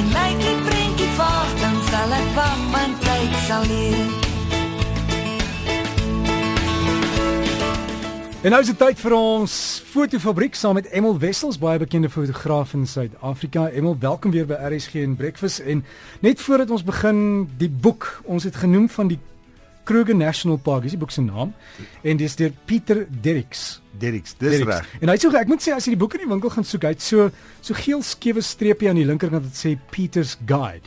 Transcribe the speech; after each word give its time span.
En 0.00 0.06
my 0.06 0.12
klein 0.40 0.60
prentjie 0.64 1.08
wag, 1.16 1.48
dan 1.60 1.74
sal 1.90 2.12
ek 2.16 2.28
wag, 2.32 2.60
want 2.72 3.02
tyd 3.04 3.34
sal 3.44 3.64
leer. 3.68 4.06
En 8.40 8.54
nou 8.54 8.60
is 8.64 8.70
dit 8.70 8.78
tyd 8.80 9.02
vir 9.02 9.16
ons 9.18 9.56
fotofabriek 9.90 10.56
saam 10.56 10.78
met 10.78 10.88
Emel 10.96 11.18
Wessels, 11.20 11.58
baie 11.60 11.82
bekende 11.82 12.08
fotograaf 12.08 12.72
in 12.78 12.86
Suid-Afrika. 12.88 13.66
Emel, 13.76 13.98
welkom 14.00 14.32
weer 14.32 14.48
by 14.48 14.56
RSG 14.70 15.02
en 15.02 15.18
Breakfast 15.20 15.60
en 15.68 15.84
net 16.24 16.40
voordat 16.40 16.72
ons 16.72 16.86
begin, 16.86 17.20
die 17.60 17.68
boek, 17.68 18.08
ons 18.24 18.48
het 18.48 18.56
genoem 18.56 18.88
van 18.88 19.12
die 19.12 19.20
Kruger 19.90 20.14
National 20.14 20.58
Park, 20.62 20.84
is 20.86 20.94
die 20.94 21.00
boek 21.00 21.10
se 21.10 21.22
naam. 21.24 21.50
En 22.06 22.18
dis 22.20 22.36
deur 22.38 22.52
Pieter 22.64 23.06
Derricks. 23.10 23.80
Derricks, 23.98 24.36
dis 24.38 24.62
reg. 24.62 24.86
En 25.02 25.10
hy 25.10 25.16
sê 25.18 25.30
ek 25.40 25.50
moet 25.50 25.64
sê 25.64 25.74
as 25.74 25.88
jy 25.88 25.96
die 25.96 25.98
boek 25.98 26.14
in 26.14 26.22
die 26.22 26.30
winkel 26.30 26.52
gaan 26.54 26.66
soek, 26.66 26.86
hy't 26.86 27.02
so 27.02 27.26
so 27.58 27.74
geel 27.74 28.04
skewe 28.06 28.44
streepie 28.44 28.86
aan 28.86 29.00
die 29.00 29.08
linkerkant 29.08 29.48
wat 29.48 29.58
sê 29.58 29.74
Peter's 29.90 30.36
Guide. 30.46 30.86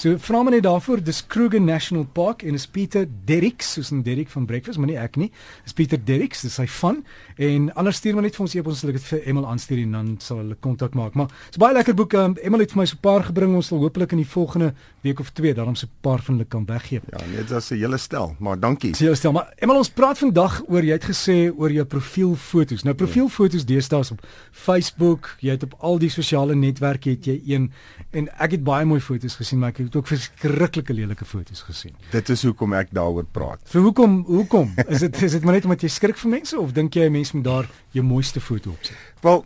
So 0.00 0.16
vra 0.16 0.38
my 0.40 0.54
net 0.54 0.62
daarvoor, 0.64 1.02
dis 1.04 1.18
Kruger 1.28 1.60
National 1.60 2.06
Park 2.16 2.40
en 2.48 2.56
is 2.56 2.64
Pieter 2.64 3.02
Derricks, 3.28 3.74
soos 3.74 3.90
'n 3.92 4.00
Derrick 4.00 4.30
van 4.30 4.46
Breakfast, 4.46 4.78
maar 4.78 4.86
nie 4.88 4.96
ek 4.96 5.16
nie. 5.16 5.30
Dis 5.64 5.74
Pieter 5.74 5.98
Derricks, 6.04 6.40
dis 6.40 6.54
sy 6.54 6.66
van 6.66 7.04
en 7.36 7.74
anders 7.74 7.96
stuur 7.96 8.14
maar 8.14 8.22
net 8.22 8.34
vir 8.34 8.40
ons 8.40 8.54
e-pos, 8.54 8.80
hulle 8.80 8.92
het 8.94 9.02
vir 9.02 9.28
Emel 9.28 9.46
aanstuur 9.46 9.82
en 9.82 9.92
dan 9.92 10.16
sal 10.18 10.38
hulle 10.38 10.56
kontak 10.60 10.94
maak. 10.94 11.14
Maar 11.14 11.28
dis 11.50 11.58
baie 11.58 11.74
lekker 11.74 11.94
boek. 11.94 12.12
Um, 12.12 12.36
Emel 12.42 12.60
het 12.60 12.72
vir 12.72 12.78
my 12.78 12.86
so 12.86 12.96
'n 12.96 13.00
paar 13.00 13.24
gebring. 13.24 13.54
Ons 13.54 13.66
sal 13.66 13.78
hopelik 13.78 14.12
in 14.12 14.18
die 14.18 14.26
volgende 14.26 14.72
week 15.02 15.20
of 15.20 15.30
twee 15.32 15.54
daarom 15.54 15.74
so 15.74 15.86
'n 15.86 15.90
paar 16.00 16.22
van 16.22 16.34
hulle 16.34 16.48
kan 16.48 16.64
weggee. 16.64 17.00
Ja, 17.10 17.26
net 17.36 17.52
as 17.52 17.70
'n 17.70 17.76
hele 17.76 17.98
stel, 17.98 18.36
maar 18.38 18.58
dankie. 18.58 18.96
Sien 18.96 19.08
jy 19.08 19.14
stel, 19.14 19.32
maar 19.32 19.52
Emel 19.58 19.76
ons 19.76 19.90
praat 19.90 20.18
vandag 20.18 20.62
oor 20.66 20.82
jy 20.82 20.92
het 20.92 21.04
gesê 21.04 21.52
oor 21.54 21.70
jou 21.70 21.84
profielfoto's. 21.84 22.84
Nou 22.84 22.94
profielfoto's 22.94 23.64
deesdae 23.66 24.00
op 24.10 24.26
Facebook, 24.50 25.36
jy 25.40 25.50
het 25.50 25.62
op 25.62 25.74
al 25.78 25.98
die 25.98 26.08
sosiale 26.08 26.54
netwerke 26.54 27.10
het 27.10 27.24
jy 27.24 27.42
een 27.46 27.70
en 28.12 28.28
ek 28.40 28.50
het 28.50 28.64
baie 28.64 28.84
mooi 28.84 29.00
foto's 29.00 29.34
gesien, 29.34 29.58
maar 29.58 29.68
ek 29.68 29.89
het 29.90 29.98
ook 29.98 30.10
verskriklike 30.10 30.94
lelike 30.94 31.26
foto's 31.26 31.64
gesien. 31.66 31.96
Dit 32.14 32.30
is 32.30 32.44
hoekom 32.46 32.74
ek 32.78 32.92
daaroor 32.94 33.26
praat. 33.26 33.60
Vir 33.72 33.82
hoekom 33.88 34.20
hoekom? 34.28 34.72
Is 34.86 35.02
dit 35.06 35.22
is 35.26 35.36
dit 35.36 35.44
maar 35.44 35.58
net 35.58 35.66
omdat 35.66 35.82
jy 35.84 35.90
skrik 35.90 36.18
vir 36.20 36.34
mense 36.38 36.58
of 36.58 36.72
dink 36.76 36.94
jy 36.94 37.08
'n 37.08 37.12
mens 37.18 37.34
moet 37.34 37.44
daar 37.44 37.68
jou 37.90 38.04
mooiste 38.06 38.40
foto 38.40 38.70
opsit? 38.70 38.96
Wel, 39.20 39.44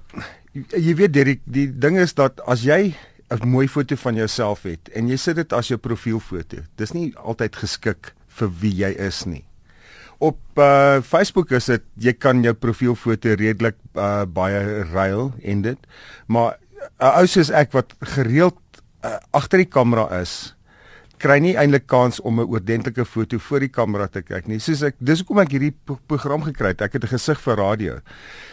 jy 0.53 0.95
weet 0.95 1.13
Derek, 1.13 1.41
die 1.45 1.69
ding 1.73 1.99
is 1.99 2.15
dat 2.15 2.41
as 2.47 2.63
jy 2.63 2.95
'n 3.31 3.49
mooi 3.49 3.69
foto 3.69 3.97
van 3.97 4.15
jouself 4.15 4.63
het 4.63 4.89
en 4.95 5.09
jy 5.09 5.17
sit 5.17 5.37
dit 5.37 5.53
as 5.53 5.69
jou 5.69 5.79
profielfoto, 5.79 6.63
dis 6.77 6.93
nie 6.93 7.13
altyd 7.17 7.57
geskik 7.57 8.13
vir 8.29 8.51
wie 8.61 8.75
jy 8.75 8.93
is 8.99 9.25
nie. 9.25 9.45
Op 10.19 10.39
uh 10.57 11.01
Facebook 11.03 11.51
is 11.51 11.67
dit 11.67 11.83
jy 11.97 12.13
kan 12.13 12.43
jou 12.43 12.55
profielfoto 12.55 13.35
redelik 13.35 13.77
uh 13.95 14.25
baie 14.25 14.85
ruil 14.93 15.33
en 15.43 15.63
dit, 15.63 15.79
maar 16.27 16.59
'n 17.01 17.05
uh, 17.05 17.19
ou 17.19 17.27
soos 17.27 17.51
ek 17.51 17.73
wat 17.73 17.95
gereeld 18.01 18.55
uh, 19.05 19.19
agter 19.31 19.63
die 19.63 19.71
kamera 19.71 20.09
is, 20.21 20.55
kry 21.23 21.39
nie 21.41 21.55
eintlik 21.61 21.87
kans 21.87 22.21
om 22.21 22.41
'n 22.41 22.49
oordentlike 22.49 23.05
foto 23.05 23.39
voor 23.39 23.61
die 23.61 23.73
kamera 23.73 24.07
te 24.07 24.23
kyk 24.23 24.47
nie. 24.47 24.59
Soos 24.59 24.83
ek 24.83 24.97
dis 24.99 25.23
hoekom 25.23 25.39
ek 25.39 25.55
hierdie 25.57 25.75
program 26.07 26.43
gekry 26.43 26.75
het. 26.75 26.83
Ek 26.83 26.93
het 26.93 27.05
'n 27.05 27.15
gesig 27.17 27.41
vir 27.41 27.57
radio. 27.57 28.01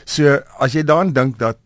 So 0.05 0.39
as 0.59 0.73
jy 0.73 0.83
daaraan 0.83 1.13
dink 1.13 1.39
dat 1.39 1.57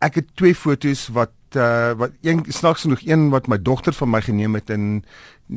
ek 0.00 0.14
het 0.14 0.36
twee 0.36 0.54
fotos 0.54 1.08
wat 1.08 1.32
uh, 1.56 1.92
wat 1.94 2.12
een 2.22 2.44
snaaks 2.48 2.82
genoeg 2.82 3.04
een 3.06 3.30
wat 3.30 3.48
my 3.48 3.58
dogter 3.58 3.92
van 3.92 4.10
my 4.10 4.20
geneem 4.20 4.54
het 4.54 4.70
in 4.70 5.04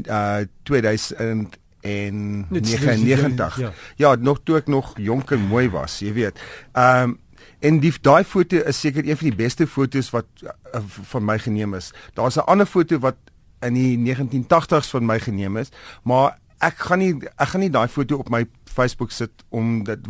uh 0.10 0.44
2000 0.64 1.58
en 1.86 2.46
99. 2.50 3.60
Ja. 3.60 3.72
ja, 3.96 4.16
nog 4.16 4.40
toe 4.44 4.58
ek 4.58 4.68
nog 4.68 4.94
jonk 4.98 5.32
en 5.32 5.46
mooi 5.46 5.70
was, 5.70 6.00
jy 6.00 6.14
weet. 6.14 6.42
Ehm 6.74 7.10
um, 7.10 7.20
en 7.66 7.80
die 7.82 7.94
daai 8.02 8.24
foto 8.24 8.62
is 8.70 8.80
seker 8.80 9.08
een 9.08 9.18
van 9.18 9.30
die 9.32 9.38
beste 9.38 9.68
fotos 9.68 10.12
wat 10.14 10.28
uh, 10.44 10.82
van 10.86 11.26
my 11.26 11.38
geneem 11.42 11.74
is. 11.74 11.92
Daar's 12.14 12.38
'n 12.38 12.48
ander 12.52 12.66
foto 12.66 13.00
wat 13.00 13.18
in 13.62 13.74
die 13.74 13.98
1980s 13.98 14.90
van 14.94 15.06
my 15.06 15.20
geneem 15.20 15.58
is, 15.58 15.72
maar 16.04 16.38
ek 16.60 16.78
gaan 16.88 17.00
nie 17.00 17.14
ek 17.36 17.48
gaan 17.48 17.62
nie 17.62 17.70
daai 17.70 17.88
foto 17.88 18.18
op 18.18 18.30
my 18.30 18.46
Facebook 18.64 19.12
sit 19.12 19.32
om 19.50 19.84
dit 19.84 20.08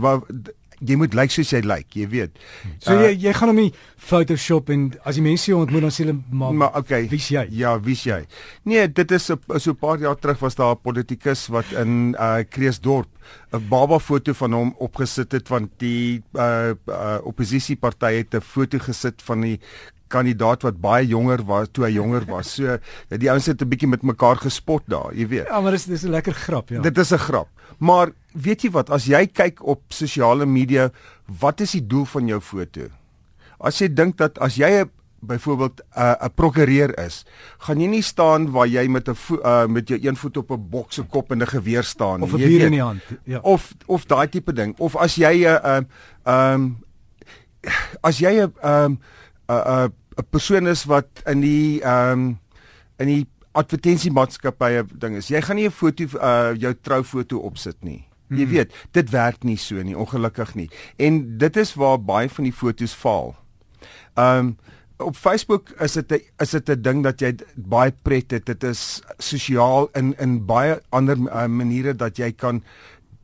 jy 0.80 0.98
moet 1.00 1.14
lyk 1.14 1.30
like 1.30 1.36
soos 1.36 1.52
jy 1.54 1.62
lyk, 1.64 1.70
like, 1.70 2.00
jy 2.00 2.08
weet. 2.12 2.40
So 2.84 2.96
uh, 2.96 3.06
jy 3.06 3.28
jy 3.28 3.34
gaan 3.34 3.52
hom 3.52 3.62
nie 3.64 3.72
Photoshop 4.06 4.70
en 4.70 4.88
as 5.06 5.18
die 5.18 5.26
mense 5.26 5.50
jou 5.50 5.62
ontmoet 5.64 5.88
dan 5.88 5.94
sê 5.94 6.06
hulle 6.06 6.18
maar, 6.30 6.54
maar 6.54 6.80
okay. 6.80 7.08
Wie's 7.12 7.30
jy? 7.32 7.46
Ja, 7.58 7.76
wie's 7.82 8.04
jy? 8.06 8.22
Nee, 8.70 8.88
dit 8.88 9.12
is 9.12 9.26
so 9.32 9.38
'n 9.72 9.80
paar 9.80 10.00
jaar 10.00 10.16
terug 10.16 10.40
was 10.40 10.56
daar 10.56 10.76
'n 10.76 10.82
politikus 10.84 11.48
wat 11.48 11.72
in 11.72 12.16
uh 12.20 12.44
Kreeusdorp 12.50 13.10
'n 13.54 13.68
baba 13.70 14.00
foto 14.00 14.34
van 14.34 14.54
hom 14.54 14.76
opgesit 14.78 15.32
het 15.32 15.48
want 15.48 15.72
die 15.78 16.22
uh, 16.34 16.74
uh 16.88 17.18
oppositiepartye 17.24 18.18
het 18.24 18.36
'n 18.36 18.42
foto 18.42 18.78
gesit 18.80 19.22
van 19.22 19.42
die 19.42 19.60
kandidaat 20.08 20.62
wat 20.62 20.80
baie 20.82 21.08
jonger 21.08 21.44
was 21.46 21.68
toe 21.72 21.86
hy 21.86 21.92
jonger 21.96 22.26
was. 22.30 22.56
So 22.56 22.78
die 23.10 23.30
ouens 23.30 23.46
het 23.46 23.62
'n 23.62 23.70
bietjie 23.70 23.88
met 23.88 24.04
mekaar 24.04 24.38
gespot 24.38 24.84
daar, 24.88 25.14
jy 25.14 25.28
weet. 25.28 25.48
Ja, 25.48 25.62
maar 25.62 25.72
dis 25.72 25.86
dis 25.86 26.04
'n 26.04 26.10
lekker 26.10 26.34
grap, 26.34 26.70
ja. 26.70 26.82
Dit 26.82 26.98
is 26.98 27.12
'n 27.12 27.18
grap. 27.18 27.48
Maar 27.78 28.12
weet 28.34 28.62
jy 28.62 28.72
wat, 28.72 28.90
as 28.90 29.06
jy 29.06 29.28
kyk 29.28 29.64
op 29.64 29.82
sosiale 29.90 30.46
media, 30.46 30.90
wat 31.40 31.62
is 31.62 31.72
die 31.72 31.88
doel 31.88 32.06
van 32.06 32.28
jou 32.28 32.40
foto? 32.42 32.88
As 33.60 33.80
jy 33.80 33.94
dink 33.94 34.18
dat 34.18 34.38
as 34.40 34.56
jy 34.56 34.84
'n 34.84 34.92
byvoorbeeld 35.26 35.82
'n 35.82 36.00
uh, 36.00 36.26
'n 36.26 36.34
prokureur 36.36 37.00
is, 37.06 37.26
gaan 37.58 37.80
jy 37.80 37.88
nie 37.88 38.02
staan 38.02 38.52
waar 38.52 38.68
jy 38.68 38.88
met 38.88 39.08
'n 39.10 39.16
uh, 39.44 39.66
met 39.66 39.88
jou 39.88 40.00
een 40.02 40.16
voet 40.16 40.38
op 40.38 40.52
'n 40.52 40.70
bokse 40.70 41.04
kop 41.04 41.32
en 41.32 41.42
'n 41.42 41.48
geweer 41.48 41.84
staan 41.84 42.20
nie. 42.20 42.28
Of 42.28 42.34
'n 42.34 42.40
vuur 42.40 42.62
in 42.62 42.72
die 42.72 42.82
hand. 42.82 43.02
Ja. 43.24 43.40
Of 43.40 43.74
of 43.86 44.06
daai 44.06 44.30
tipe 44.30 44.54
ding. 44.54 44.76
Of 44.78 44.96
as 44.96 45.16
jy 45.16 45.34
'n 45.34 45.58
uh, 45.66 45.82
ehm 46.24 46.54
um, 46.54 46.78
as 48.02 48.18
jy 48.20 48.42
'n 48.42 48.54
ehm 48.62 48.96
'n 49.50 49.92
'n 50.18 50.28
persoon 50.30 50.68
is 50.68 50.86
wat 50.86 51.08
in 51.26 51.42
die 51.42 51.82
ehm 51.82 52.12
um, 52.12 52.40
in 52.98 53.08
die 53.08 53.26
advertensiemaatskappye 53.56 54.86
ding 55.00 55.16
is. 55.16 55.30
Jy 55.32 55.42
gaan 55.42 55.56
nie 55.56 55.68
'n 55.68 55.72
foto 55.72 56.04
uh 56.20 56.54
jou 56.58 56.74
troufoto 56.82 57.38
opsit 57.38 57.78
nie. 57.84 58.08
Jy 58.30 58.44
hmm. 58.44 58.52
weet, 58.52 58.74
dit 58.92 59.10
werk 59.10 59.44
nie 59.44 59.58
so 59.58 59.82
nie, 59.84 59.98
ongelukkig 59.98 60.56
nie. 60.56 60.70
En 60.98 61.38
dit 61.38 61.58
is 61.58 61.76
waar 61.78 62.00
baie 62.02 62.30
van 62.30 62.44
die 62.44 62.54
fotos 62.54 62.94
faal. 62.94 63.36
Um 64.18 64.58
op 64.98 65.16
Facebook 65.16 65.70
is 65.84 65.94
dit 65.94 66.32
is 66.40 66.50
dit 66.50 66.70
'n 66.70 66.82
ding 66.82 67.04
dat 67.04 67.20
jy 67.20 67.36
baie 67.56 67.92
pret 67.92 68.32
het. 68.32 68.46
Dit 68.46 68.64
is 68.64 69.02
sosiaal 69.18 69.90
in 69.94 70.16
in 70.20 70.46
baie 70.46 70.80
ander 70.90 71.18
uh, 71.18 71.46
maniere 71.46 71.96
dat 71.96 72.18
jy 72.18 72.32
kan 72.32 72.64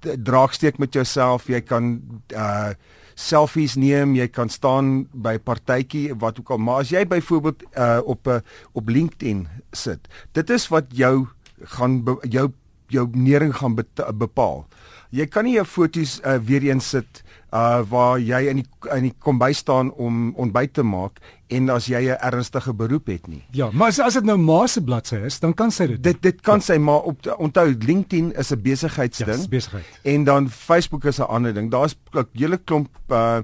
draagsteek 0.01 0.77
met 0.77 0.93
jouself, 0.93 1.47
jy 1.47 1.61
kan 1.61 2.01
uh 2.35 2.73
selfies 3.21 3.75
neem, 3.79 4.15
jy 4.17 4.27
kan 4.33 4.49
staan 4.49 5.05
by 5.13 5.37
partytjie 5.37 6.15
wat 6.21 6.39
ook 6.41 6.53
al, 6.55 6.61
maar 6.61 6.85
as 6.85 6.93
jy 6.93 7.03
byvoorbeeld 7.07 7.63
uh 7.77 7.99
op 8.03 8.27
'n 8.27 8.41
uh, 8.41 8.41
op 8.73 8.89
LinkedIn 8.89 9.47
sit, 9.71 10.07
dit 10.31 10.49
is 10.49 10.67
wat 10.67 10.85
jou 10.89 11.27
gaan 11.63 12.03
jou 12.29 12.51
jou 12.91 13.07
nering 13.13 13.53
gaan 13.55 13.75
be, 13.75 13.85
bepaal. 14.13 14.65
Jy 15.11 15.25
kan 15.27 15.43
nie 15.43 15.57
jou 15.57 15.65
foto's 15.67 16.19
uh, 16.23 16.37
weer 16.39 16.63
eens 16.69 16.89
sit 16.89 17.23
uh 17.51 17.81
waar 17.91 18.19
jy 18.19 18.45
in 18.47 18.61
die 18.61 18.67
in 18.95 19.09
die 19.09 19.15
kombuis 19.19 19.59
staan 19.59 19.89
om 19.99 20.29
ontbyt 20.39 20.73
te 20.77 20.83
maak 20.87 21.19
en 21.51 21.69
as 21.69 21.89
jy 21.91 22.07
'n 22.07 22.17
ernstige 22.23 22.73
beroep 22.73 23.07
het 23.07 23.27
nie. 23.27 23.43
Ja, 23.51 23.69
maar 23.71 23.87
as 23.87 23.99
as 23.99 24.13
dit 24.13 24.23
nou 24.23 24.37
ma 24.37 24.67
se 24.67 24.81
bladsy 24.81 25.15
is, 25.15 25.39
dan 25.39 25.53
kan 25.53 25.71
sy 25.71 25.87
dit. 25.87 26.03
Dit 26.03 26.21
dit 26.21 26.41
kan 26.41 26.55
ja. 26.55 26.61
sy 26.61 26.77
maar 26.77 27.03
op 27.03 27.19
onthou 27.37 27.75
LinkedIn 27.75 28.31
is 28.39 28.51
'n 28.51 28.61
besigheidsding. 28.61 29.41
Ja, 29.41 29.47
besigheid. 29.47 29.85
En 30.03 30.23
dan 30.23 30.49
Facebook 30.49 31.03
is 31.03 31.19
'n 31.19 31.27
ander 31.27 31.53
ding. 31.53 31.71
Daar's 31.71 31.95
'n 32.13 32.25
hele 32.33 32.57
klomp 32.57 32.89
uh 33.09 33.39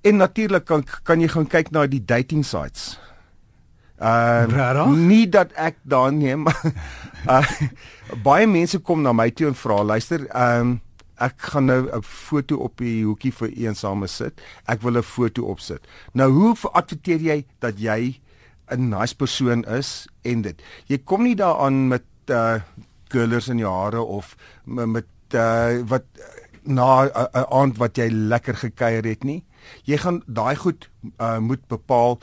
en 0.00 0.16
natuurlik 0.16 0.64
kan 0.64 0.84
kan 1.02 1.20
jy 1.20 1.28
gaan 1.28 1.46
kyk 1.46 1.70
na 1.70 1.86
die 1.86 2.04
dating 2.04 2.44
sites. 2.44 2.98
Uh 4.02 4.86
nie 4.98 5.28
dat 5.30 5.52
ek 5.54 5.76
daar 5.82 6.12
neem. 6.12 6.46
uh 7.26 7.46
baie 8.26 8.46
mense 8.46 8.78
kom 8.82 9.02
na 9.02 9.12
my 9.12 9.30
toe 9.30 9.46
en 9.52 9.54
vra, 9.54 9.82
luister, 9.82 10.26
ehm 10.30 10.60
um, 10.60 10.80
ek 11.22 11.44
gaan 11.52 11.68
nou 11.70 11.86
'n 11.86 12.02
foto 12.02 12.56
op 12.66 12.80
die 12.82 13.04
hoekie 13.04 13.32
vir 13.32 13.48
eensame 13.54 14.08
sit. 14.10 14.40
Ek 14.66 14.82
wil 14.82 14.98
'n 14.98 15.06
foto 15.06 15.44
opsit. 15.46 15.86
Nou 16.14 16.30
hoe 16.32 16.56
adverteer 16.72 17.20
jy 17.20 17.44
dat 17.60 17.78
jy 17.78 18.20
'n 18.70 18.88
nice 18.88 19.14
persoon 19.14 19.64
is 19.64 20.08
en 20.22 20.42
dit. 20.42 20.62
Jy 20.86 20.98
kom 21.04 21.22
nie 21.22 21.36
daaraan 21.36 21.88
met 21.88 22.04
uh 22.26 22.60
curlers 23.08 23.48
in 23.48 23.58
jou 23.58 23.72
hare 23.72 24.02
of 24.02 24.36
met 24.64 25.06
uh 25.34 25.82
wat 25.86 26.04
na 26.62 27.04
'n 27.04 27.46
aand 27.50 27.78
wat 27.78 27.96
jy 27.96 28.08
lekker 28.10 28.54
gekuier 28.54 29.04
het 29.04 29.24
nie. 29.24 29.44
Jy 29.84 29.96
gaan 29.96 30.22
daai 30.26 30.56
goed 30.56 30.90
uh 31.18 31.38
moet 31.38 31.66
bepaal 31.68 32.18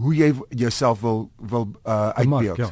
hoe 0.00 0.14
jy 0.14 0.32
jouself 0.48 1.00
wil 1.00 1.30
wil 1.36 1.68
uh 1.84 2.08
uitbeeld. 2.08 2.56
Ja. 2.56 2.70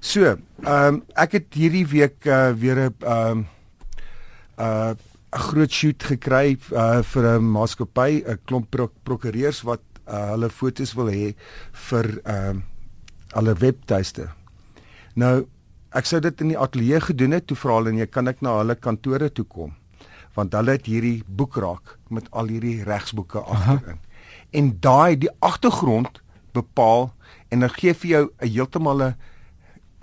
So, 0.00 0.24
ehm 0.24 0.94
um, 0.94 1.02
ek 1.16 1.38
het 1.38 1.56
hierdie 1.56 1.86
week 1.88 2.24
uh 2.24 2.52
weer 2.52 2.76
'n 2.76 2.94
ehm 3.00 3.30
um, 3.30 3.46
uh 4.58 4.92
'n 5.34 5.44
groot 5.48 5.72
shoot 5.72 6.02
gekry 6.02 6.58
uh 6.72 7.02
vir 7.02 7.24
'n 7.38 7.50
maatskappy, 7.50 8.22
'n 8.26 8.38
klomp 8.44 8.70
pro 8.70 8.90
prokureurs 9.02 9.62
wat 9.62 9.82
uh, 10.08 10.30
hulle 10.30 10.50
fotos 10.50 10.94
wil 10.94 11.08
hê 11.08 11.34
vir 11.72 12.20
ehm 12.24 12.56
uh, 12.56 12.62
alle 13.34 13.54
webtuiste. 13.54 14.28
Nou, 15.14 15.46
ek 15.90 16.06
sou 16.06 16.20
dit 16.20 16.40
in 16.40 16.48
die 16.48 16.58
ateljee 16.58 17.00
gedoen 17.00 17.32
het, 17.32 17.46
toe 17.46 17.56
vra 17.56 17.78
hulle 17.80 17.90
en 17.90 17.98
jy 17.98 18.06
kan 18.06 18.28
ek 18.28 18.42
na 18.42 18.58
hulle 18.58 18.74
kantore 18.74 19.32
toe 19.32 19.44
kom 19.44 19.74
want 20.34 20.54
hulle 20.58 20.74
het 20.74 20.88
hierdie 20.90 21.22
boek 21.26 21.56
raak 21.62 21.94
met 22.10 22.26
al 22.34 22.50
hierdie 22.50 22.82
regsboeke 22.82 23.38
agterin. 23.38 24.00
En 24.50 24.72
daai 24.82 25.18
die 25.18 25.30
agtergrond 25.38 26.20
bepaal 26.54 27.12
en 27.50 27.64
dan 27.64 27.72
gee 27.74 27.94
vir 27.94 28.10
jou 28.10 28.24
'n 28.40 28.48
heeltemal 28.48 29.02
'n 29.02 29.14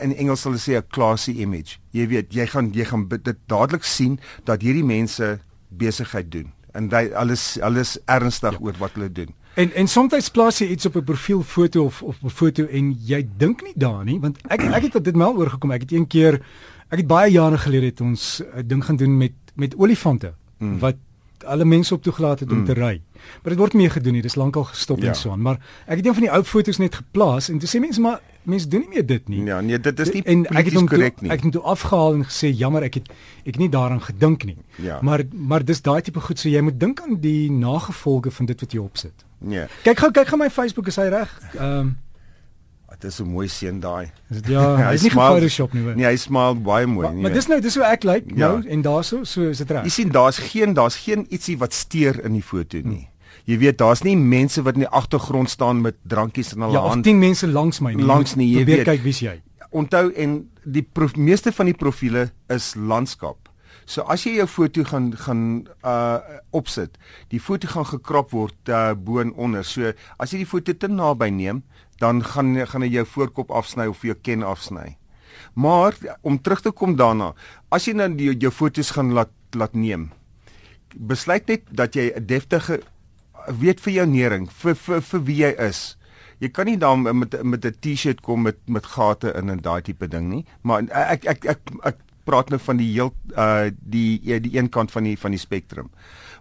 in 0.02 0.16
Engels 0.16 0.44
hulle 0.44 0.58
sê 0.58 0.78
'n 0.78 0.88
classy 0.90 1.32
image. 1.32 1.78
Jy 1.92 2.08
weet, 2.08 2.34
jy 2.34 2.48
gaan 2.48 2.72
jy 2.74 2.86
gaan 2.86 3.08
dit 3.08 3.38
dadelik 3.48 3.84
sien 3.84 4.20
dat 4.44 4.62
hierdie 4.62 4.86
mense 4.86 5.40
besigheid 5.70 6.32
doen 6.32 6.52
en 6.74 6.90
hy 6.92 7.12
alles 7.14 7.60
alles 7.60 7.98
ernstig 8.06 8.58
ja. 8.58 8.60
oor 8.60 8.76
wat 8.80 8.96
hulle 8.98 9.12
doen. 9.12 9.34
En 9.60 9.74
en 9.76 9.88
soms 9.88 10.30
plaas 10.32 10.62
jy 10.62 10.72
iets 10.72 10.86
op 10.86 10.96
'n 10.96 11.04
profielfoto 11.04 11.84
of 11.86 12.02
of 12.04 12.24
'n 12.24 12.30
foto 12.30 12.66
en 12.66 12.94
jy 12.94 13.28
dink 13.38 13.64
nie 13.64 13.76
daaraan 13.76 14.06
nie 14.06 14.20
want 14.20 14.38
ek 14.48 14.62
ek 14.62 14.94
het 14.94 15.04
dit 15.04 15.16
mal 15.16 15.36
oorgekom. 15.36 15.72
Ek 15.72 15.82
het 15.82 15.92
een 15.92 16.08
keer 16.08 16.42
ek 16.90 16.98
het 16.98 17.08
baie 17.08 17.32
jare 17.32 17.58
gelede 17.58 17.86
het 17.86 18.02
ons 18.02 18.42
'n 18.56 18.68
ding 18.68 18.86
gaan 18.86 18.96
doen 18.96 19.18
met 19.18 19.34
met 19.56 19.76
olifante 19.76 20.34
mm. 20.60 20.80
wat 20.80 20.96
alle 21.46 21.66
mense 21.66 21.94
op 21.94 22.04
toegelaat 22.04 22.40
het 22.40 22.52
om 22.52 22.58
mm. 22.58 22.66
te 22.66 22.74
ry. 22.74 23.02
Maar 23.42 23.54
dit 23.54 23.58
word 23.58 23.74
nie 23.74 23.82
meer 23.82 23.92
gedoen 23.92 24.14
nie. 24.14 24.22
Dis 24.22 24.36
lankal 24.36 24.64
gestop 24.64 25.02
ja. 25.02 25.08
en 25.08 25.16
so 25.16 25.32
aan. 25.32 25.42
Maar 25.42 25.60
ek 25.86 25.98
het 26.02 26.06
een 26.06 26.14
van 26.14 26.28
die 26.28 26.32
ou 26.32 26.44
foto's 26.44 26.78
net 26.78 26.96
geplaas 26.96 27.50
en 27.50 27.60
toe 27.60 27.70
sê 27.70 27.80
mense 27.80 28.02
maar 28.02 28.20
mense 28.44 28.68
doen 28.68 28.80
nie 28.80 28.90
meer 28.90 29.06
dit 29.06 29.28
nie. 29.28 29.44
Ja, 29.46 29.62
nee, 29.62 29.80
dit 29.80 30.00
is 30.00 30.12
nie 30.12 30.24
en 30.24 30.46
ek 30.50 30.72
het 30.72 30.78
hom 30.78 30.88
korrek 30.90 31.22
nie. 31.22 31.30
Ek 31.30 31.42
het 31.42 31.48
hom 31.48 31.56
toe 31.58 31.64
afgehaal 31.74 32.20
en 32.20 32.24
gesê 32.26 32.50
jammer, 32.50 32.86
ek 32.90 33.02
het 33.02 33.12
ek 33.46 33.58
nie 33.62 33.70
daaraan 33.70 34.02
gedink 34.02 34.46
nie. 34.50 34.58
Ja. 34.82 35.00
Maar 35.02 35.26
maar 35.32 35.66
dis 35.66 35.82
daai 35.82 36.02
tipe 36.02 36.20
goed 36.20 36.40
so 36.40 36.50
jy 36.50 36.62
moet 36.66 36.80
dink 36.80 37.02
aan 37.02 37.20
die 37.22 37.52
nagevolge 37.52 38.32
van 38.32 38.50
dit 38.50 38.66
wat 38.66 38.72
jy 38.74 38.80
opsit. 38.82 39.26
Nee. 39.38 39.68
Kyk 39.84 40.06
gou 40.06 40.12
kyk 40.12 40.34
gou 40.34 40.40
my 40.42 40.50
Facebook 40.50 40.88
is 40.88 41.00
hy 41.02 41.10
reg. 41.14 41.36
Ehm 41.58 41.78
um, 41.80 41.98
Dit 43.02 43.12
is 43.12 43.20
'n 43.20 43.30
mooi 43.34 43.48
seun 43.48 43.80
daai. 43.80 44.12
Ja, 44.46 44.76
hy 44.88 44.94
is 44.94 45.02
nie 45.02 45.12
Photoshop 45.12 45.74
nie. 45.74 45.84
Nee, 45.96 46.06
hy 46.06 46.16
smaal 46.22 46.56
baie 46.62 46.86
mooi 46.86 47.10
nie. 47.10 47.22
Maar 47.26 47.34
dis 47.34 47.48
nou 47.50 47.58
dis 47.62 47.76
hoe 47.76 47.86
ek 47.88 48.04
lyk 48.04 48.26
like, 48.26 48.38
nou 48.38 48.62
ja. 48.62 48.70
en 48.70 48.82
daarso 48.86 49.24
so 49.24 49.50
is 49.50 49.58
dit 49.58 49.72
reg. 49.72 49.88
Jy 49.90 49.90
sien 49.90 50.12
daar's 50.14 50.38
geen 50.38 50.74
daar's 50.78 51.00
geen 51.02 51.26
ietsie 51.30 51.58
wat 51.58 51.74
steur 51.74 52.22
in 52.26 52.38
die 52.38 52.46
foto 52.46 52.78
nie. 52.78 53.08
Hmm. 53.08 53.10
Jy 53.50 53.58
weet 53.58 53.78
daar's 53.82 54.04
nie 54.06 54.16
mense 54.18 54.62
wat 54.62 54.78
in 54.78 54.86
die 54.86 54.94
agtergrond 55.02 55.50
staan 55.50 55.82
met 55.82 55.98
drankies 56.04 56.54
in 56.54 56.62
hulle 56.62 56.78
ja, 56.78 56.88
hand. 56.94 57.06
Ja, 57.06 57.12
10 57.12 57.20
mense 57.20 57.48
langs 57.48 57.82
my 57.82 57.94
nie. 57.94 58.06
Langs 58.06 58.36
nie, 58.36 58.52
jy 58.54 58.66
weet. 58.66 58.86
kyk 58.86 59.02
wie's 59.04 59.22
jy. 59.24 59.40
Onthou 59.72 60.12
en 60.14 60.50
die 60.64 60.86
meeste 61.16 61.52
van 61.52 61.66
die 61.66 61.78
profile 61.78 62.30
is 62.54 62.76
landskap. 62.76 63.50
So 63.86 64.06
as 64.08 64.24
jy 64.28 64.38
jou 64.38 64.48
foto 64.48 64.84
gaan 64.88 65.12
gaan 65.18 65.44
uh 65.84 66.20
opsit, 66.56 67.00
die 67.34 67.42
foto 67.42 67.68
gaan 67.68 67.88
gekrop 67.90 68.32
word 68.32 68.70
uh 68.70 68.94
bo 68.94 69.20
en 69.24 69.34
onder. 69.34 69.66
So 69.66 69.92
as 70.22 70.32
jy 70.32 70.44
die 70.44 70.50
foto 70.50 70.74
te 70.78 70.88
naby 70.88 71.32
neem, 71.34 71.64
dan 72.02 72.24
gaan 72.26 72.56
gaan 72.68 72.86
hy 72.86 72.90
jou 72.90 73.06
voorkop 73.06 73.52
afsny 73.52 73.86
of 73.92 74.02
jou 74.06 74.16
ken 74.18 74.44
afsny. 74.44 74.98
Maar 75.54 75.96
om 76.22 76.40
terug 76.42 76.62
te 76.62 76.72
kom 76.72 76.96
daarna, 76.96 77.32
as 77.70 77.86
jy 77.88 77.94
nou 77.98 78.10
die, 78.16 78.32
jou 78.42 78.52
fotos 78.52 78.94
gaan 78.96 79.14
laat 79.18 79.32
laat 79.52 79.74
neem, 79.76 80.06
besluit 80.96 81.48
net 81.52 81.64
dat 81.70 81.96
jy 81.96 82.12
'n 82.16 82.26
deftige 82.26 82.82
weet 83.48 83.80
vir 83.80 83.94
jou 83.94 84.06
nering, 84.08 84.48
vir 84.48 84.76
vir 84.76 85.02
vir 85.02 85.22
wie 85.28 85.42
jy 85.44 85.52
is. 85.68 85.98
Jy 86.40 86.50
kan 86.50 86.66
nie 86.66 86.78
dan 86.78 87.04
met 87.04 87.44
met 87.44 87.66
'n 87.66 87.76
T-shirt 87.82 88.22
kom 88.22 88.42
met 88.42 88.58
met 88.68 88.86
gate 88.86 89.34
in 89.36 89.50
en 89.50 89.62
daai 89.62 89.82
tipe 89.82 90.08
ding 90.08 90.30
nie, 90.30 90.46
maar 90.62 90.82
ek 90.90 91.26
ek 91.26 91.26
ek 91.26 91.46
ek, 91.46 91.60
ek 91.84 91.98
praat 92.24 92.50
nou 92.50 92.60
van 92.60 92.78
die 92.78 92.92
heel 92.94 93.14
uh 93.36 93.70
die 93.80 94.40
die 94.40 94.58
een 94.58 94.70
kant 94.70 94.92
van 94.92 95.04
die 95.04 95.18
van 95.18 95.32
die 95.32 95.40
spektrum. 95.40 95.90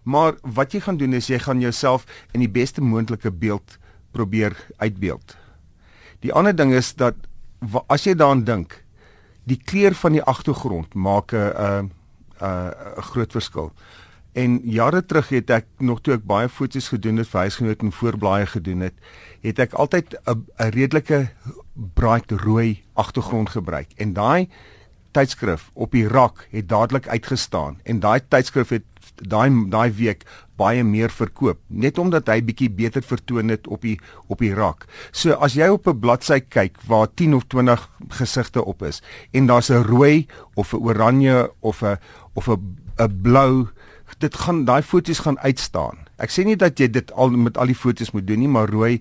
Maar 0.02 0.34
wat 0.42 0.72
jy 0.72 0.80
gaan 0.80 0.96
doen 0.96 1.12
is 1.12 1.28
jy 1.28 1.38
gaan 1.38 1.60
jouself 1.60 2.06
in 2.32 2.40
die 2.40 2.48
beste 2.48 2.80
moontlike 2.80 3.30
beeld 3.30 3.78
probeer 4.12 4.56
uitbeeld. 4.76 5.36
Die 6.20 6.32
ander 6.32 6.56
ding 6.56 6.72
is 6.72 6.94
dat 6.94 7.14
as 7.86 8.04
jy 8.04 8.14
daaraan 8.14 8.44
dink, 8.44 8.76
die 9.48 9.58
kleur 9.58 9.94
van 9.94 10.12
die 10.12 10.22
agtergrond 10.22 10.94
maak 10.94 11.32
'n 11.32 11.52
'n 11.80 11.90
'n 12.40 13.02
groot 13.12 13.32
verskil. 13.32 13.72
En 14.32 14.60
jare 14.62 15.02
terug 15.06 15.28
het 15.28 15.50
ek 15.50 15.66
nog 15.78 16.00
toe 16.00 16.14
ek 16.14 16.24
baie 16.24 16.48
foto's 16.48 16.88
gedoen 16.88 17.16
het 17.16 17.28
vir 17.28 17.40
huisgenoot 17.40 17.82
en 17.82 17.92
voorblaaie 17.92 18.46
gedoen 18.46 18.80
het, 18.80 18.94
het 19.42 19.58
ek 19.58 19.72
altyd 19.72 20.14
'n 20.26 20.46
'n 20.58 20.70
redelike 20.70 21.30
bright 21.94 22.30
rooi 22.30 22.82
agtergrond 22.94 23.50
gebruik. 23.50 23.88
En 23.96 24.12
daai 24.12 24.48
tydskrif 25.10 25.70
op 25.74 25.90
die 25.90 26.06
rak 26.08 26.46
het 26.50 26.68
dadelik 26.68 27.08
uitgestaan 27.08 27.80
en 27.82 28.00
daai 28.00 28.20
tydskrif 28.28 28.68
het 28.68 28.84
daai 29.14 29.50
daai 29.68 29.90
week 29.92 30.24
baie 30.60 30.84
meer 30.84 31.12
verkoop 31.14 31.60
net 31.68 31.98
omdat 31.98 32.28
hy 32.28 32.40
bietjie 32.44 32.70
beter 32.70 33.04
vertoon 33.04 33.52
het 33.52 33.68
op 33.68 33.82
die 33.86 33.96
op 34.28 34.44
die 34.44 34.52
rak. 34.54 34.86
So 35.12 35.38
as 35.40 35.56
jy 35.56 35.68
op 35.72 35.88
'n 35.88 36.00
bladsy 36.00 36.40
kyk 36.40 36.76
waar 36.86 37.08
10 37.08 37.34
of 37.34 37.44
20 37.48 37.88
gesigte 38.20 38.64
op 38.64 38.82
is 38.82 39.02
en 39.32 39.46
daar's 39.46 39.70
'n 39.70 39.84
rooi 39.84 40.26
of 40.54 40.72
'n 40.74 40.82
oranje 40.84 41.50
of 41.60 41.82
'n 41.82 41.98
of 42.34 42.48
'n 42.48 42.76
'n 42.98 43.20
blou, 43.22 43.68
dit 44.18 44.34
gaan 44.34 44.64
daai 44.64 44.82
foto's 44.82 45.18
gaan 45.18 45.38
uitstaan. 45.38 45.98
Ek 46.20 46.30
sê 46.30 46.44
nie 46.44 46.56
dat 46.56 46.78
jy 46.78 46.90
dit 46.90 47.12
al 47.12 47.30
met 47.30 47.56
al 47.56 47.66
die 47.66 47.78
foto's 47.78 48.12
moet 48.12 48.26
doen 48.26 48.38
nie, 48.38 48.48
maar 48.48 48.68
rooi 48.68 49.00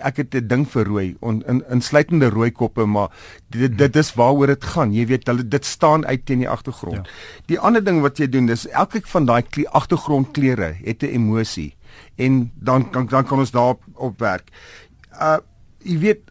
ek 0.00 0.16
het 0.16 0.34
'n 0.34 0.46
ding 0.48 0.64
vir 0.68 0.86
rooi 0.86 1.16
on, 1.20 1.42
in 1.46 1.62
insluitende 1.70 2.28
rooi 2.30 2.50
koppe 2.50 2.86
maar 2.86 3.10
dit 3.48 3.78
dit 3.78 3.96
is 3.96 4.14
waaroor 4.14 4.46
dit 4.46 4.64
gaan. 4.64 4.92
Jy 4.92 5.06
weet 5.06 5.26
hulle 5.26 5.48
dit 5.48 5.64
staan 5.64 6.06
uit 6.06 6.26
teen 6.26 6.38
die 6.38 6.48
agtergrond 6.48 7.06
ja. 7.06 7.12
die 7.46 7.58
ander 7.58 7.84
ding 7.84 8.00
wat 8.00 8.18
jy 8.18 8.28
doen 8.28 8.48
is 8.48 8.66
elke 8.68 9.00
van 9.04 9.26
daai 9.26 9.44
agtergrondkleure 9.66 10.76
het 10.84 11.02
'n 11.02 11.14
emosie. 11.14 11.76
En 12.16 12.50
dan 12.54 12.90
kan 12.90 13.06
dan 13.06 13.24
kan 13.24 13.38
ons 13.38 13.50
daarop 13.50 13.82
op 13.94 14.18
werk. 14.18 14.50
Uh 15.20 15.38
jy 15.84 15.98
weet 15.98 16.30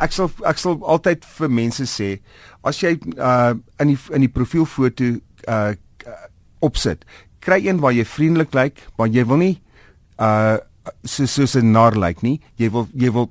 ek 0.00 0.12
sal 0.12 0.30
ek 0.48 0.60
sal 0.60 0.78
altyd 0.80 1.24
vir 1.38 1.50
mense 1.52 1.84
sê 1.90 2.16
as 2.66 2.80
jy 2.80 2.96
uh 3.16 3.54
in 3.82 3.92
die 3.92 3.98
in 4.16 4.24
die 4.24 4.32
profielfoto 4.32 5.16
uh 5.48 5.74
opsit 6.64 7.04
kry 7.44 7.60
een 7.66 7.82
waar 7.82 7.92
jy 7.92 8.06
vriendelik 8.08 8.54
lyk 8.56 8.80
maar 8.96 9.12
jy 9.12 9.26
wil 9.28 9.42
nie 9.42 9.56
uh 10.16 10.56
so 11.04 11.26
soos 11.26 11.56
'n 11.56 11.72
nar 11.72 11.96
lyk 11.96 12.22
nie. 12.22 12.40
Jy 12.56 12.70
wil 12.70 12.88
jy 12.94 13.12
wil 13.12 13.30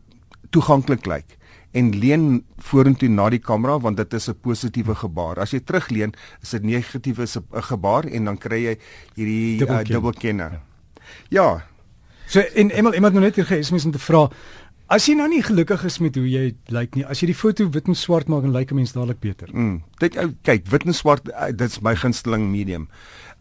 toeganklik 0.52 1.06
lyk 1.06 1.38
en 1.76 1.92
leun 1.92 2.44
vorentoe 2.58 3.10
na 3.10 3.30
die 3.30 3.40
kamera 3.44 3.78
want 3.80 3.98
dit 3.98 4.14
is 4.14 4.30
'n 4.30 4.40
positiewe 4.42 4.96
gebaar. 4.96 5.40
As 5.40 5.52
jy 5.52 5.60
terugleun, 5.60 6.14
is 6.42 6.50
dit 6.50 6.64
negatiewe 6.64 7.28
gebaar 7.52 8.06
en 8.06 8.26
dan 8.26 8.38
kry 8.38 8.64
jy 8.64 8.78
hierdie 9.16 9.58
dubbelkenner. 9.86 10.52
Uh, 10.52 10.60
ja. 11.30 11.44
ja. 11.44 11.64
So 12.28 12.40
en 12.40 12.72
iemand 12.72 12.96
iemand 12.96 13.14
nou 13.14 13.24
net 13.24 13.36
hier 13.36 13.46
gees 13.46 13.72
mens 13.72 13.86
om 13.86 13.92
te 13.92 14.00
vra 14.00 14.30
As 14.86 15.08
jy 15.10 15.16
nou 15.18 15.26
nie 15.26 15.42
gelukkig 15.42 15.82
is 15.88 15.96
met 15.98 16.14
hoe 16.20 16.28
jy 16.30 16.52
lyk 16.70 16.94
nie, 16.94 17.04
as 17.10 17.24
jy 17.24 17.32
die 17.32 17.38
foto 17.38 17.66
wit 17.74 17.88
en 17.90 17.98
swart 17.98 18.28
maak 18.30 18.44
en 18.46 18.54
lyk 18.54 18.70
'n 18.72 18.76
mens 18.76 18.94
dadelik 18.94 19.20
beter. 19.20 19.50
Mm. 19.52 19.82
Dit 19.98 20.14
kyk, 20.44 20.68
wit 20.70 20.86
en 20.86 20.94
swart, 20.94 21.28
uh, 21.30 21.50
dit's 21.50 21.82
my 21.82 21.96
gunsteling 21.96 22.52
medium. 22.52 22.88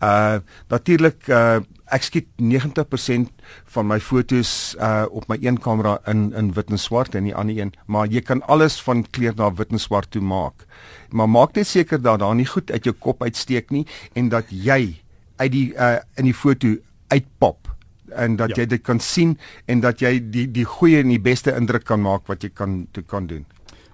Uh 0.01 0.41
natuurlik 0.69 1.29
uh 1.29 1.61
ek 1.93 2.07
skiet 2.07 2.29
90% 2.41 3.29
van 3.77 3.87
my 3.87 3.99
fotos 4.01 4.75
uh 4.81 5.05
op 5.11 5.29
my 5.29 5.37
een 5.41 5.59
kamera 5.61 5.99
in 6.11 6.33
in 6.33 6.53
wit 6.57 6.71
en 6.71 6.79
swart 6.79 7.15
en 7.15 7.29
die 7.29 7.35
ander 7.35 7.59
een, 7.59 7.75
maar 7.87 8.07
jy 8.07 8.21
kan 8.21 8.43
alles 8.43 8.81
van 8.83 9.05
kleur 9.11 9.35
na 9.37 9.51
wit 9.53 9.73
en 9.73 9.79
swart 9.79 10.11
toe 10.11 10.23
maak. 10.23 10.67
Maar 11.11 11.29
maak 11.29 11.55
net 11.55 11.67
seker 11.67 12.03
dat 12.03 12.19
daar 12.19 12.35
nie 12.35 12.49
goed 12.49 12.71
uit 12.71 12.85
jou 12.85 12.95
kop 12.95 13.23
uitsteek 13.23 13.71
nie 13.71 13.87
en 14.15 14.29
dat 14.29 14.51
jy 14.51 14.97
uit 15.37 15.53
die 15.53 15.73
uh 15.75 15.99
in 16.17 16.25
die 16.31 16.35
foto 16.35 16.77
uitpop 17.09 17.69
en 18.15 18.37
dat 18.37 18.55
ja. 18.55 18.63
jy 18.63 18.67
dit 18.67 18.83
kan 18.83 19.01
sien 19.01 19.39
en 19.67 19.81
dat 19.81 20.01
jy 20.01 20.19
die 20.31 20.47
die 20.51 20.65
goeie 20.65 21.03
en 21.03 21.13
die 21.13 21.21
beste 21.23 21.55
indruk 21.57 21.85
kan 21.85 22.01
maak 22.01 22.27
wat 22.31 22.43
jy 22.43 22.51
kan 22.55 22.87
toe 22.93 23.05
kan 23.05 23.27
doen. 23.27 23.45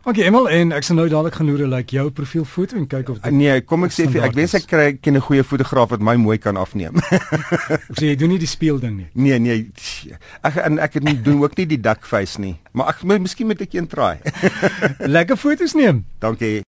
Okay, 0.00 0.24
Emel, 0.24 0.46
en 0.48 0.70
ek 0.72 0.86
sal 0.86 0.96
nou 0.96 1.04
dadelik 1.12 1.34
gaan 1.36 1.48
loer 1.50 1.68
like 1.68 1.92
jou 1.92 2.06
profielfoto 2.16 2.78
en 2.80 2.86
kyk 2.88 3.10
of 3.12 3.18
dit 3.20 3.34
Nee, 3.36 3.58
kom 3.68 3.84
ek 3.84 3.92
sê 3.92 4.06
vir 4.08 4.24
ek 4.30 4.38
wens 4.38 4.54
ek 4.56 4.64
kry 4.70 4.86
ken 4.96 5.18
'n 5.18 5.24
goeie 5.26 5.44
fotograaf 5.44 5.92
wat 5.92 6.00
my 6.00 6.14
mooi 6.16 6.38
kan 6.40 6.56
afneem. 6.56 6.96
so 7.96 8.06
jy 8.06 8.16
doen 8.16 8.32
nie 8.32 8.40
die 8.40 8.48
speel 8.48 8.80
ding 8.80 8.96
nie. 8.96 9.08
Nee, 9.12 9.36
nee. 9.38 10.16
Ek 10.40 10.56
en 10.56 10.80
ek 10.80 10.96
het 10.96 11.04
nie 11.04 11.18
doen 11.20 11.44
ook 11.44 11.52
nie 11.60 11.68
die 11.76 11.80
duck 11.80 12.08
face 12.08 12.40
nie, 12.40 12.56
maar 12.72 12.94
ek 12.94 13.04
miskien 13.04 13.52
moet 13.52 13.60
ek 13.60 13.76
een 13.76 13.92
try. 13.92 14.16
Lekker 15.16 15.36
foto's 15.36 15.76
neem. 15.76 16.06
Dankie. 16.18 16.64